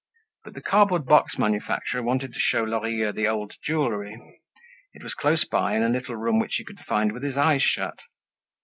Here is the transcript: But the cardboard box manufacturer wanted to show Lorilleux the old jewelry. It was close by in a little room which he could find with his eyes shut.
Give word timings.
But 0.43 0.55
the 0.55 0.63
cardboard 0.63 1.05
box 1.05 1.37
manufacturer 1.37 2.01
wanted 2.01 2.33
to 2.33 2.39
show 2.39 2.63
Lorilleux 2.63 3.11
the 3.11 3.27
old 3.27 3.53
jewelry. 3.63 4.19
It 4.95 5.03
was 5.03 5.13
close 5.13 5.45
by 5.45 5.75
in 5.75 5.83
a 5.83 5.89
little 5.89 6.15
room 6.15 6.39
which 6.39 6.55
he 6.55 6.65
could 6.65 6.79
find 6.79 7.11
with 7.11 7.21
his 7.21 7.37
eyes 7.37 7.61
shut. 7.61 7.99